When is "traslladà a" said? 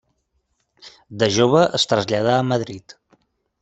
1.95-2.45